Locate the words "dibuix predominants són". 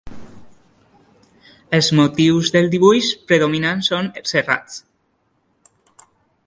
2.77-4.13